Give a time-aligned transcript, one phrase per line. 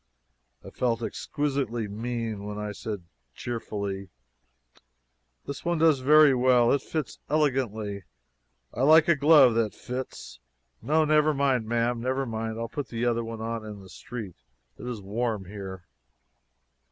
[0.65, 3.03] I felt exquisitely mean when I said
[3.35, 4.09] cheerfully:
[5.45, 8.05] "This one does very well; it fits elegantly.
[8.73, 10.39] I like a glove that fits.
[10.81, 14.37] No, never mind, ma'am, never mind; I'll put the other on in the street.
[14.79, 15.85] It is warm here."